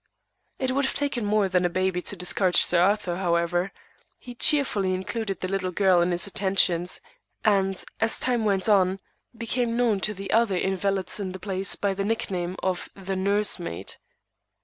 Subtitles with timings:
[0.57, 3.71] It would have taken more than a baby to discourage Sir Arthur, however:
[4.17, 7.01] he cheerfully included the little girl in his attentions;
[7.45, 8.99] and, as time went on,
[9.37, 13.97] became known to the other invalids in the place by the nickname of "the Nursemaid."